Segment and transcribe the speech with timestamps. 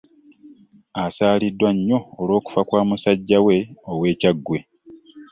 [1.03, 3.57] Asaaliddwa nnyo olw'okufa kwa musajja we
[3.91, 4.57] ow'e Kyaggwe.